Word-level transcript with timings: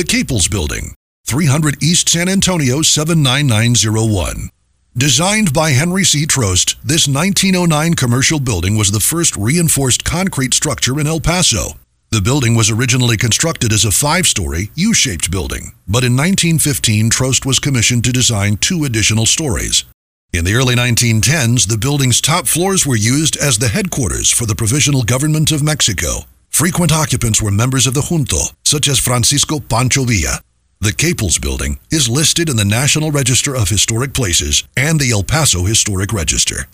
The 0.00 0.06
Caples 0.06 0.48
Building, 0.48 0.94
300 1.26 1.82
East 1.82 2.08
San 2.08 2.26
Antonio 2.26 2.80
79901. 2.80 4.48
Designed 4.96 5.52
by 5.52 5.72
Henry 5.72 6.04
C. 6.04 6.24
Trost, 6.24 6.76
this 6.82 7.06
1909 7.06 7.92
commercial 7.96 8.40
building 8.40 8.78
was 8.78 8.92
the 8.92 8.98
first 8.98 9.36
reinforced 9.36 10.02
concrete 10.02 10.54
structure 10.54 10.98
in 10.98 11.06
El 11.06 11.20
Paso. 11.20 11.72
The 12.10 12.22
building 12.22 12.54
was 12.54 12.70
originally 12.70 13.18
constructed 13.18 13.74
as 13.74 13.84
a 13.84 13.90
five 13.90 14.26
story, 14.26 14.70
U 14.74 14.94
shaped 14.94 15.30
building, 15.30 15.72
but 15.86 16.02
in 16.02 16.16
1915, 16.16 17.10
Trost 17.10 17.44
was 17.44 17.58
commissioned 17.58 18.04
to 18.04 18.10
design 18.10 18.56
two 18.56 18.84
additional 18.84 19.26
stories. 19.26 19.84
In 20.32 20.46
the 20.46 20.54
early 20.54 20.76
1910s, 20.76 21.68
the 21.68 21.76
building's 21.76 22.22
top 22.22 22.46
floors 22.46 22.86
were 22.86 22.96
used 22.96 23.36
as 23.36 23.58
the 23.58 23.68
headquarters 23.68 24.30
for 24.30 24.46
the 24.46 24.56
Provisional 24.56 25.02
Government 25.02 25.52
of 25.52 25.62
Mexico. 25.62 26.24
Frequent 26.60 26.92
occupants 26.92 27.40
were 27.40 27.50
members 27.50 27.86
of 27.86 27.94
the 27.94 28.02
junto, 28.02 28.36
such 28.66 28.86
as 28.86 28.98
Francisco 28.98 29.60
Pancho 29.60 30.04
Villa. 30.04 30.42
The 30.82 30.92
Caples 30.92 31.38
Building 31.38 31.78
is 31.90 32.06
listed 32.06 32.50
in 32.50 32.56
the 32.56 32.66
National 32.66 33.10
Register 33.10 33.56
of 33.56 33.70
Historic 33.70 34.12
Places 34.12 34.62
and 34.76 35.00
the 35.00 35.10
El 35.10 35.22
Paso 35.22 35.64
Historic 35.64 36.12
Register. 36.12 36.66